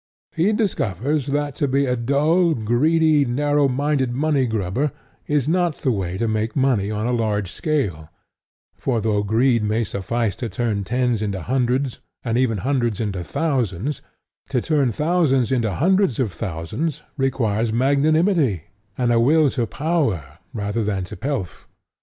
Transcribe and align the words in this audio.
He 0.33 0.51
discovers 0.51 1.27
that 1.27 1.53
to 1.57 1.67
be 1.67 1.85
a 1.85 1.95
dull, 1.95 2.55
greedy, 2.55 3.23
narrow 3.23 3.67
minded 3.67 4.13
money 4.13 4.47
grubber 4.47 4.91
is 5.27 5.47
not 5.47 5.77
the 5.81 5.91
way 5.91 6.17
to 6.17 6.27
make 6.27 6.55
money 6.55 6.89
on 6.89 7.05
a 7.05 7.11
large 7.13 7.51
scale; 7.51 8.09
for 8.73 8.99
though 8.99 9.21
greed 9.21 9.61
may 9.63 9.83
suffice 9.83 10.35
to 10.37 10.49
turn 10.49 10.83
tens 10.83 11.21
into 11.21 11.43
hundreds 11.43 11.99
and 12.23 12.35
even 12.35 12.57
hundreds 12.65 12.99
into 12.99 13.23
thousands, 13.23 14.01
to 14.49 14.59
turn 14.59 14.91
thousands 14.91 15.51
into 15.51 15.71
hundreds 15.71 16.19
of 16.19 16.33
thousands 16.33 17.03
requires 17.15 17.71
magnanimity 17.71 18.63
and 18.97 19.11
a 19.13 19.19
will 19.19 19.51
to 19.51 19.67
power 19.67 20.39
rather 20.51 20.83
than 20.83 21.03
to 21.03 21.15
pelf. 21.15 21.67